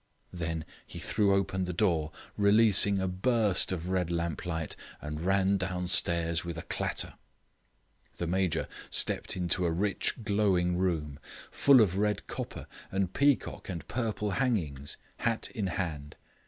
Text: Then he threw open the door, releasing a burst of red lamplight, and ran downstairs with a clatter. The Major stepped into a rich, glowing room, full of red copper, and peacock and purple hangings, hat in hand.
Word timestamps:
Then 0.33 0.65
he 0.87 0.97
threw 0.97 1.31
open 1.31 1.65
the 1.65 1.73
door, 1.73 2.11
releasing 2.35 2.97
a 2.99 3.07
burst 3.07 3.71
of 3.71 3.89
red 3.89 4.09
lamplight, 4.09 4.75
and 4.99 5.21
ran 5.21 5.57
downstairs 5.57 6.43
with 6.43 6.57
a 6.57 6.63
clatter. 6.63 7.13
The 8.17 8.25
Major 8.25 8.67
stepped 8.89 9.37
into 9.37 9.63
a 9.63 9.69
rich, 9.71 10.23
glowing 10.23 10.75
room, 10.75 11.19
full 11.51 11.81
of 11.81 11.99
red 11.99 12.25
copper, 12.25 12.65
and 12.91 13.13
peacock 13.13 13.69
and 13.69 13.87
purple 13.87 14.31
hangings, 14.31 14.97
hat 15.17 15.51
in 15.51 15.67
hand. 15.67 16.15